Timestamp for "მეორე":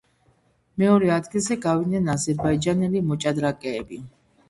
0.83-1.11